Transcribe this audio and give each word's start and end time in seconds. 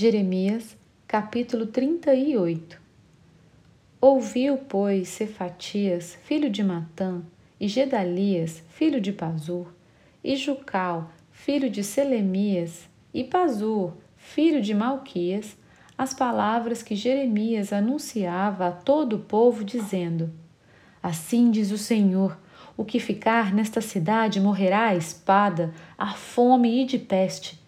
Jeremias, 0.00 0.76
capítulo 1.08 1.66
38 1.66 2.80
Ouviu, 4.00 4.56
pois, 4.56 5.08
Cefatias, 5.08 6.16
filho 6.22 6.48
de 6.48 6.62
Matã, 6.62 7.20
e 7.58 7.66
Gedalias, 7.66 8.62
filho 8.68 9.00
de 9.00 9.12
Pazur, 9.12 9.74
e 10.22 10.36
Jucal, 10.36 11.10
filho 11.32 11.68
de 11.68 11.82
Selemias, 11.82 12.88
e 13.12 13.24
Pazur, 13.24 13.94
filho 14.16 14.62
de 14.62 14.72
Malquias, 14.72 15.56
as 15.98 16.14
palavras 16.14 16.80
que 16.80 16.94
Jeremias 16.94 17.72
anunciava 17.72 18.68
a 18.68 18.70
todo 18.70 19.16
o 19.16 19.24
povo, 19.24 19.64
dizendo: 19.64 20.30
Assim 21.02 21.50
diz 21.50 21.72
o 21.72 21.76
Senhor: 21.76 22.38
o 22.76 22.84
que 22.84 23.00
ficar 23.00 23.52
nesta 23.52 23.80
cidade 23.80 24.40
morrerá 24.40 24.90
à 24.90 24.94
espada, 24.94 25.74
à 25.98 26.14
fome 26.14 26.82
e 26.82 26.86
de 26.86 27.00
peste, 27.00 27.58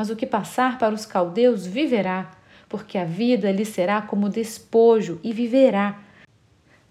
mas 0.00 0.08
o 0.08 0.16
que 0.16 0.24
passar 0.24 0.78
para 0.78 0.94
os 0.94 1.04
caldeus 1.04 1.66
viverá 1.66 2.30
porque 2.70 2.96
a 2.96 3.04
vida 3.04 3.52
lhe 3.52 3.66
será 3.66 4.00
como 4.00 4.30
despojo 4.30 5.20
e 5.22 5.30
viverá. 5.30 6.00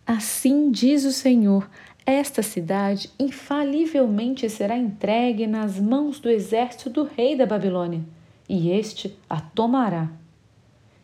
Assim 0.06 0.70
diz 0.70 1.06
o 1.06 1.12
Senhor: 1.12 1.68
esta 2.06 2.44
cidade 2.44 3.10
infalivelmente 3.20 4.48
será 4.48 4.78
entregue 4.78 5.48
nas 5.48 5.80
mãos 5.80 6.20
do 6.20 6.30
exército 6.30 6.88
do 6.88 7.04
rei 7.04 7.36
da 7.36 7.48
Babilônia, 7.48 8.02
e 8.48 8.70
este 8.70 9.18
a 9.28 9.42
tomará. 9.42 10.08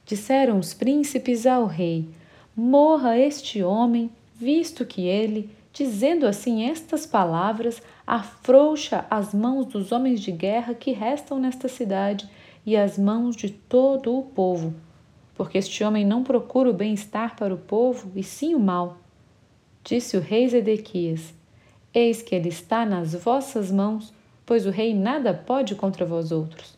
Disseram 0.05 0.60
os 0.60 0.76
príncipes 0.76 1.48
ao 1.48 1.66
rei: 1.66 2.08
Morra 2.55 3.18
este 3.18 3.63
homem, 3.63 4.12
visto 4.35 4.85
que 4.85 5.08
ele, 5.08 5.49
dizendo 5.76 6.26
assim 6.26 6.70
estas 6.70 7.06
palavras, 7.06 7.84
afrouxa 8.08 9.06
as 9.12 9.34
mãos 9.34 9.66
dos 9.66 9.92
homens 9.92 10.22
de 10.22 10.32
guerra 10.32 10.74
que 10.74 10.94
restam 10.94 11.38
nesta 11.38 11.68
cidade 11.68 12.30
e 12.66 12.78
as 12.78 12.98
mãos 12.98 13.36
de 13.36 13.50
todo 13.50 14.18
o 14.18 14.24
povo, 14.24 14.74
porque 15.36 15.58
este 15.58 15.84
homem 15.84 16.06
não 16.06 16.24
procura 16.24 16.70
o 16.70 16.74
bem-estar 16.74 17.36
para 17.36 17.54
o 17.54 17.58
povo, 17.58 18.10
e 18.16 18.24
sim 18.24 18.55
o 18.55 18.60
mal. 18.60 18.99
Disse 19.84 20.16
o 20.16 20.22
rei 20.22 20.48
Zedequias: 20.48 21.34
Eis 21.94 22.21
que 22.21 22.34
ele 22.34 22.48
está 22.48 22.86
nas 22.86 23.14
vossas 23.14 23.70
mãos, 23.70 24.14
pois 24.46 24.66
o 24.66 24.70
rei 24.70 24.94
nada 24.94 25.34
pode 25.34 25.76
contra 25.76 26.05
vós 26.05 26.32
outros. 26.32 26.77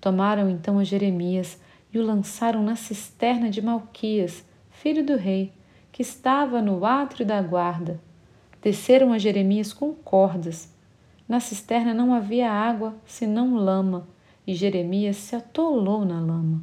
Tomaram 0.00 0.50
então 0.50 0.80
a 0.80 0.84
Jeremias 0.84 1.60
e 1.94 1.98
o 2.00 2.04
lançaram 2.04 2.60
na 2.60 2.74
cisterna 2.74 3.48
de 3.50 3.62
Malquias, 3.62 4.44
filho 4.68 5.06
do 5.06 5.16
rei, 5.16 5.52
que 5.92 6.02
estava 6.02 6.60
no 6.60 6.84
átrio 6.84 7.24
da 7.24 7.40
guarda. 7.40 8.04
Desceram 8.66 9.12
a 9.12 9.18
Jeremias 9.18 9.72
com 9.72 9.92
cordas. 9.92 10.68
Na 11.28 11.38
cisterna 11.38 11.94
não 11.94 12.12
havia 12.12 12.50
água, 12.50 12.96
senão 13.06 13.54
lama 13.54 14.08
e 14.44 14.56
Jeremias 14.56 15.18
se 15.18 15.36
atolou 15.36 16.04
na 16.04 16.18
lama. 16.18 16.60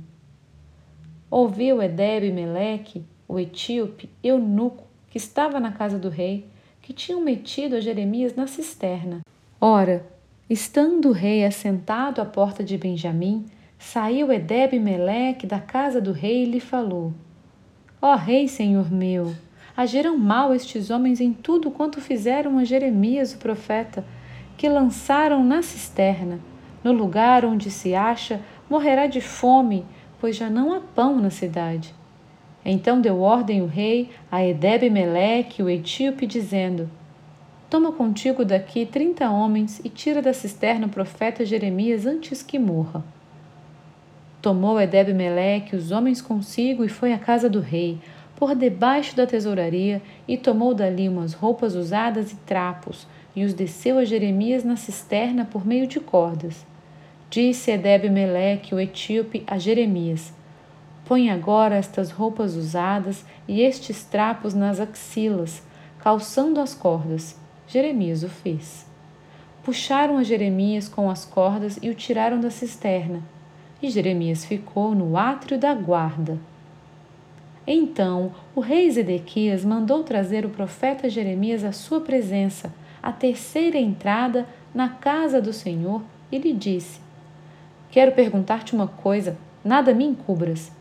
Ouviu 1.32 1.82
Edeb 1.82 2.30
Meleque, 2.30 3.06
o 3.26 3.40
etíope, 3.40 4.10
eunuco, 4.22 4.84
que 5.10 5.18
estava 5.18 5.62
na 5.62 5.72
casa 5.72 5.98
do 5.98 6.10
rei, 6.10 6.46
que 6.82 6.92
tinham 6.92 7.22
metido 7.22 7.78
a 7.78 7.80
Jeremias 7.80 8.36
na 8.36 8.48
cisterna. 8.48 9.22
Ora, 9.62 10.06
estando 10.50 11.08
o 11.08 11.14
rei 11.14 11.46
assentado 11.46 12.20
à 12.20 12.26
porta 12.26 12.66
de 12.66 12.78
Benjamim, 12.78 13.46
saiu 13.80 14.30
Edeb 14.30 14.78
Meleque 14.78 15.48
da 15.48 15.62
casa 15.62 16.02
do 16.02 16.12
rei 16.12 16.44
e 16.44 16.52
lhe 16.52 16.60
falou: 16.60 17.14
Ó 18.02 18.14
rei, 18.16 18.50
senhor 18.50 18.92
meu, 18.92 19.34
agiram 19.76 20.18
mal 20.18 20.54
estes 20.54 20.90
homens 20.90 21.20
em 21.20 21.34
tudo 21.34 21.72
quanto 21.72 22.02
fizeram 22.02 22.58
a 22.58 22.64
Jeremias 22.64 23.34
o 23.34 23.38
profeta, 23.38 24.06
que 24.58 24.70
lançaram 24.70 25.44
na 25.44 25.62
cisterna 25.62 26.40
no 26.84 26.92
lugar 26.92 27.46
onde 27.46 27.72
se 27.72 27.96
acha, 27.96 28.42
morrerá 28.70 29.08
de 29.08 29.22
fome, 29.22 29.86
pois 30.20 30.36
já 30.36 30.50
não 30.50 30.74
há 30.74 30.82
pão 30.82 31.20
na 31.20 31.30
cidade. 31.30 31.96
Então 32.66 33.00
deu 33.00 33.22
ordem 33.22 33.62
o 33.62 33.66
rei 33.66 34.10
a 34.32 34.46
Edebe 34.46 34.90
Meleque, 34.90 35.64
o 35.64 35.70
etíope, 35.70 36.26
dizendo: 36.26 36.90
Toma 37.70 37.92
contigo 37.92 38.44
daqui 38.44 38.86
trinta 38.86 39.30
homens 39.30 39.82
e 39.84 39.90
tira 39.90 40.22
da 40.22 40.34
cisterna 40.34 40.88
o 40.88 40.90
profeta 40.90 41.46
Jeremias 41.46 42.06
antes 42.06 42.44
que 42.44 42.60
morra. 42.60 43.04
Tomou 44.42 44.80
Edebe 44.80 45.14
Meleque 45.14 45.76
os 45.76 45.92
homens 45.92 46.22
consigo 46.22 46.84
e 46.84 46.90
foi 46.90 47.14
à 47.14 47.18
casa 47.18 47.50
do 47.50 47.62
rei, 47.62 47.98
por 48.36 48.56
debaixo 48.56 49.16
da 49.16 49.28
tesouraria, 49.28 50.02
e 50.28 50.38
tomou 50.38 50.74
dali 50.74 51.08
umas 51.08 51.34
roupas 51.34 51.76
usadas 51.76 52.32
e 52.32 52.36
trapos, 52.38 53.08
e 53.36 53.44
os 53.44 53.54
desceu 53.54 53.98
a 53.98 54.06
Jeremias 54.06 54.64
na 54.64 54.76
cisterna 54.76 55.46
por 55.46 55.66
meio 55.66 55.88
de 55.88 56.00
cordas. 56.00 56.66
Disse 57.30 57.72
Edeb 57.72 58.10
Meleque, 58.10 58.76
o 58.76 58.80
etíope, 58.80 59.44
a 59.48 59.58
Jeremias: 59.58 60.34
Põe 61.06 61.30
agora 61.30 61.76
estas 61.76 62.12
roupas 62.12 62.56
usadas 62.56 63.26
e 63.48 63.62
estes 63.62 64.04
trapos 64.04 64.54
nas 64.54 64.80
axilas, 64.80 65.64
calçando 66.00 66.60
as 66.60 66.74
cordas. 66.74 67.38
Jeremias 67.68 68.24
o 68.24 68.30
fez. 68.30 68.86
Puxaram 69.64 70.18
a 70.18 70.24
Jeremias 70.24 70.88
com 70.88 71.10
as 71.10 71.26
cordas 71.26 71.80
e 71.82 71.90
o 71.90 71.96
tiraram 71.96 72.40
da 72.40 72.52
cisterna. 72.52 73.22
E 73.82 73.90
Jeremias 73.90 74.46
ficou 74.46 74.94
no 74.94 75.18
átrio 75.18 75.58
da 75.58 75.74
guarda. 75.74 76.38
Então 77.66 78.34
o 78.54 78.60
rei 78.60 78.90
Zedequias 78.92 79.64
mandou 79.64 80.04
trazer 80.04 80.46
o 80.46 80.50
profeta 80.50 81.10
Jeremias 81.10 81.64
à 81.64 81.72
sua 81.72 82.02
presença, 82.02 82.74
à 83.02 83.12
terceira 83.12 83.78
entrada 83.78 84.46
na 84.74 84.90
casa 84.90 85.42
do 85.42 85.54
Senhor, 85.54 86.02
e 86.32 86.38
lhe 86.38 86.52
disse: 86.52 87.00
Quero 87.90 88.12
perguntar-te 88.12 88.74
uma 88.74 88.88
coisa, 88.88 89.38
nada 89.64 89.94
me 89.94 90.04
encubras. 90.04 90.72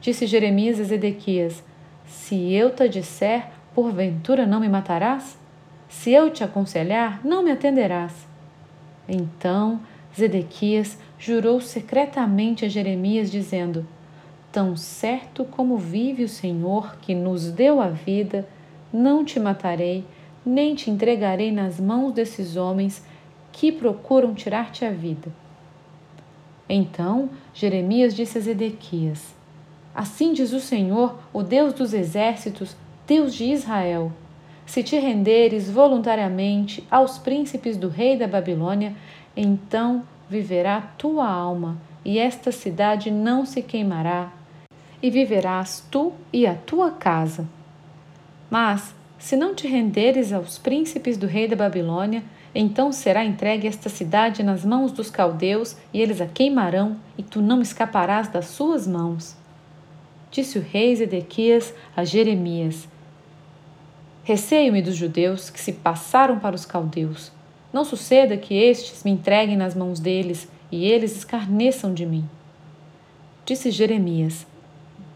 Disse 0.00 0.26
Jeremias 0.26 0.80
a 0.80 0.84
Zedequias: 0.84 1.62
Se 2.06 2.52
eu 2.52 2.70
te 2.70 2.88
disser, 2.88 3.46
porventura 3.74 4.46
não 4.46 4.58
me 4.58 4.68
matarás? 4.68 5.38
Se 5.88 6.10
eu 6.10 6.30
te 6.30 6.42
aconselhar, 6.42 7.20
não 7.24 7.42
me 7.42 7.52
atenderás. 7.52 8.26
Então 9.08 9.80
Zedequias 10.16 10.98
jurou 11.18 11.60
secretamente 11.60 12.64
a 12.64 12.68
Jeremias, 12.68 13.30
dizendo: 13.30 13.86
Tão 14.50 14.76
certo 14.76 15.44
como 15.44 15.76
vive 15.76 16.24
o 16.24 16.28
Senhor 16.28 16.96
que 17.02 17.14
nos 17.14 17.50
deu 17.50 17.80
a 17.80 17.88
vida, 17.88 18.48
não 18.92 19.24
te 19.24 19.38
matarei, 19.38 20.04
nem 20.44 20.74
te 20.74 20.90
entregarei 20.90 21.52
nas 21.52 21.78
mãos 21.78 22.12
desses 22.12 22.56
homens 22.56 23.04
que 23.52 23.70
procuram 23.70 24.34
tirar-te 24.34 24.84
a 24.84 24.90
vida. 24.90 25.30
Então 26.68 27.30
Jeremias 27.52 28.14
disse 28.14 28.38
a 28.38 28.40
Zedequias: 28.40 29.34
Assim 29.94 30.32
diz 30.32 30.52
o 30.52 30.60
Senhor, 30.60 31.18
o 31.32 31.42
Deus 31.42 31.72
dos 31.72 31.92
exércitos, 31.92 32.76
Deus 33.06 33.34
de 33.34 33.44
Israel: 33.44 34.12
Se 34.64 34.82
te 34.82 34.98
renderes 34.98 35.70
voluntariamente 35.70 36.86
aos 36.90 37.18
príncipes 37.18 37.76
do 37.76 37.88
rei 37.88 38.16
da 38.16 38.26
Babilônia, 38.26 38.94
então 39.36 40.02
viverá 40.28 40.80
tua 40.98 41.28
alma, 41.28 41.78
e 42.04 42.18
esta 42.18 42.52
cidade 42.52 43.10
não 43.10 43.44
se 43.44 43.62
queimará, 43.62 44.30
e 45.02 45.10
viverás 45.10 45.86
tu 45.90 46.12
e 46.32 46.46
a 46.46 46.54
tua 46.54 46.90
casa. 46.90 47.46
Mas, 48.50 48.94
se 49.18 49.36
não 49.36 49.54
te 49.54 49.66
renderes 49.66 50.32
aos 50.32 50.58
príncipes 50.58 51.16
do 51.16 51.26
rei 51.26 51.46
da 51.48 51.56
Babilônia, 51.56 52.22
então 52.54 52.90
será 52.92 53.24
entregue 53.24 53.68
esta 53.68 53.88
cidade 53.88 54.42
nas 54.42 54.64
mãos 54.64 54.90
dos 54.90 55.10
caldeus, 55.10 55.76
e 55.92 56.00
eles 56.00 56.20
a 56.20 56.26
queimarão, 56.26 56.96
e 57.16 57.22
tu 57.22 57.40
não 57.40 57.60
escaparás 57.60 58.28
das 58.28 58.46
suas 58.46 58.86
mãos. 58.86 59.36
Disse 60.30 60.58
o 60.58 60.62
rei 60.62 60.94
Zedequias 60.94 61.74
a 61.96 62.04
Jeremias: 62.04 62.88
Receio-me 64.24 64.82
dos 64.82 64.94
judeus 64.94 65.50
que 65.50 65.60
se 65.60 65.72
passaram 65.72 66.38
para 66.38 66.54
os 66.54 66.64
caldeus. 66.64 67.32
Não 67.72 67.84
suceda 67.84 68.36
que 68.36 68.54
estes 68.54 69.04
me 69.04 69.10
entreguem 69.10 69.56
nas 69.56 69.74
mãos 69.74 70.00
deles 70.00 70.48
e 70.70 70.84
eles 70.86 71.16
escarneçam 71.16 71.92
de 71.92 72.04
mim. 72.04 72.28
Disse 73.44 73.70
Jeremias: 73.70 74.46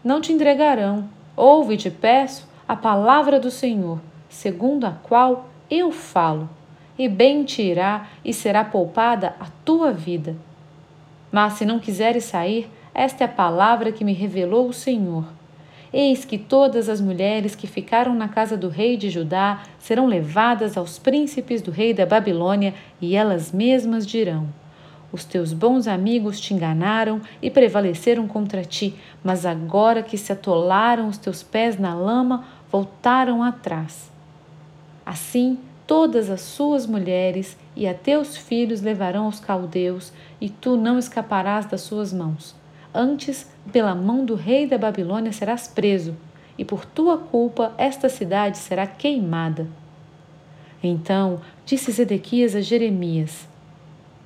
Não 0.03 0.19
te 0.19 0.33
entregarão. 0.33 1.07
Ouve, 1.35 1.77
te 1.77 1.89
peço, 1.89 2.47
a 2.67 2.75
palavra 2.75 3.39
do 3.39 3.49
Senhor, 3.49 3.99
segundo 4.27 4.85
a 4.85 4.91
qual 4.91 5.47
eu 5.69 5.91
falo 5.91 6.49
e 6.97 7.07
bem 7.07 7.43
te 7.43 7.61
irá 7.61 8.07
e 8.23 8.33
será 8.33 8.63
poupada 8.63 9.35
a 9.39 9.45
tua 9.65 9.91
vida. 9.91 10.35
Mas 11.31 11.53
se 11.53 11.65
não 11.65 11.79
quiseres 11.79 12.25
sair, 12.25 12.69
esta 12.93 13.23
é 13.23 13.25
a 13.25 13.29
palavra 13.29 13.91
que 13.91 14.03
me 14.03 14.13
revelou 14.13 14.67
o 14.67 14.73
Senhor. 14.73 15.25
Eis 15.91 16.25
que 16.25 16.37
todas 16.37 16.89
as 16.89 16.99
mulheres 16.99 17.55
que 17.55 17.67
ficaram 17.67 18.13
na 18.13 18.27
casa 18.27 18.57
do 18.57 18.67
rei 18.67 18.97
de 18.97 19.09
Judá 19.09 19.63
serão 19.79 20.07
levadas 20.07 20.75
aos 20.75 20.99
príncipes 20.99 21.61
do 21.61 21.71
rei 21.71 21.93
da 21.93 22.05
Babilônia, 22.05 22.73
e 22.99 23.15
elas 23.15 23.51
mesmas 23.51 24.05
dirão: 24.05 24.47
Os 25.13 25.23
teus 25.23 25.53
bons 25.53 25.87
amigos 25.87 26.39
te 26.39 26.55
enganaram 26.55 27.21
e 27.39 27.51
prevaleceram 27.51 28.27
contra 28.27 28.65
ti, 28.65 28.95
mas 29.23 29.45
agora 29.45 30.01
que 30.01 30.17
se 30.17 30.33
atolaram 30.33 31.07
os 31.07 31.19
teus 31.19 31.43
pés 31.43 31.77
na 31.77 31.93
lama, 31.93 32.43
voltaram 32.71 33.43
atrás. 33.43 34.11
Assim, 35.05 35.59
todas 35.85 36.31
as 36.31 36.41
suas 36.41 36.87
mulheres 36.87 37.55
e 37.75 37.87
a 37.87 37.93
teus 37.93 38.35
filhos 38.35 38.81
levarão 38.81 39.25
aos 39.25 39.39
caldeus, 39.39 40.11
e 40.41 40.49
tu 40.49 40.75
não 40.75 40.97
escaparás 40.97 41.67
das 41.67 41.81
suas 41.81 42.11
mãos. 42.11 42.55
Antes, 42.91 43.47
pela 43.71 43.93
mão 43.93 44.25
do 44.25 44.33
rei 44.33 44.65
da 44.65 44.79
Babilônia 44.79 45.31
serás 45.31 45.67
preso, 45.67 46.17
e 46.57 46.65
por 46.65 46.85
tua 46.85 47.19
culpa 47.19 47.71
esta 47.77 48.09
cidade 48.09 48.57
será 48.57 48.87
queimada. 48.87 49.67
Então 50.83 51.39
disse 51.65 51.91
Zedequias 51.91 52.55
a 52.55 52.61
Jeremias: 52.61 53.47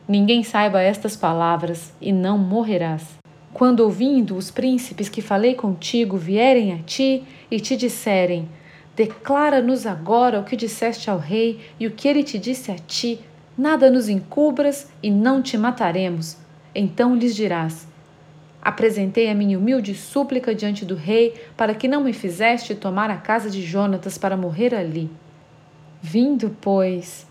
Ninguém 0.07 0.41
saiba 0.41 0.81
estas 0.81 1.17
palavras, 1.17 1.93
e 1.99 2.13
não 2.13 2.37
morrerás. 2.37 3.17
Quando 3.53 3.81
ouvindo 3.81 4.37
os 4.37 4.49
príncipes 4.49 5.09
que 5.09 5.21
falei 5.21 5.53
contigo 5.53 6.15
vierem 6.15 6.71
a 6.71 6.77
ti 6.77 7.25
e 7.51 7.59
te 7.59 7.75
disserem: 7.75 8.47
Declara-nos 8.95 9.85
agora 9.85 10.39
o 10.39 10.45
que 10.45 10.55
disseste 10.55 11.09
ao 11.09 11.17
rei 11.17 11.59
e 11.77 11.85
o 11.85 11.91
que 11.91 12.07
ele 12.07 12.23
te 12.23 12.39
disse 12.39 12.71
a 12.71 12.75
ti, 12.75 13.19
nada 13.57 13.91
nos 13.91 14.07
encubras 14.07 14.89
e 15.03 15.11
não 15.11 15.41
te 15.41 15.57
mataremos. 15.57 16.37
Então 16.73 17.13
lhes 17.13 17.35
dirás: 17.35 17.85
Apresentei 18.61 19.29
a 19.29 19.35
minha 19.35 19.57
humilde 19.57 19.93
súplica 19.93 20.55
diante 20.55 20.85
do 20.85 20.95
rei 20.95 21.33
para 21.57 21.75
que 21.75 21.87
não 21.87 22.01
me 22.01 22.13
fizeste 22.13 22.73
tomar 22.75 23.09
a 23.09 23.17
casa 23.17 23.49
de 23.49 23.61
Jonatas 23.61 24.17
para 24.17 24.37
morrer 24.37 24.73
ali. 24.73 25.11
Vindo, 26.01 26.55
pois, 26.61 27.26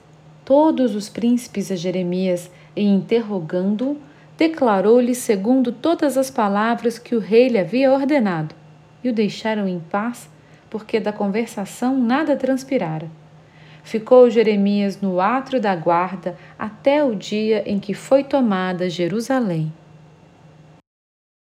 todos 0.47 0.95
os 0.95 1.09
príncipes 1.09 1.73
a 1.73 1.77
Jeremias 1.77 2.49
e 2.77 2.83
interrogando-o, 2.83 3.99
declarou-lhe 4.39 5.13
segundo 5.13 5.73
todas 5.73 6.17
as 6.17 6.31
palavras 6.31 7.01
que 7.01 7.17
o 7.17 7.19
rei 7.19 7.49
lhe 7.49 7.59
havia 7.59 7.93
ordenado, 7.93 8.55
e 9.03 9.09
o 9.09 9.13
deixaram 9.13 9.67
em 9.67 9.81
paz, 9.81 10.31
porque 10.71 11.01
da 11.01 11.13
conversação 11.13 11.99
nada 11.99 12.37
transpirara. 12.37 13.11
Ficou 13.83 14.31
Jeremias 14.31 15.01
no 15.01 15.21
átrio 15.21 15.61
da 15.61 15.75
guarda 15.75 16.37
até 16.57 17.03
o 17.03 17.17
dia 17.17 17.65
em 17.67 17.81
que 17.81 17.93
foi 17.93 18.23
tomada 18.23 18.89
Jerusalém. 18.89 19.73